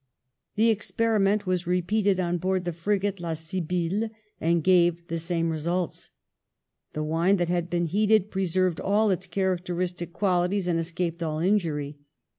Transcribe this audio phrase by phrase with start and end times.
[0.55, 6.09] The experiment was repeated on board the frigate La Sibylle, and gave the same results.
[6.93, 11.99] The wine that had been heated preserved all its characteristic qualities and escaped all injury.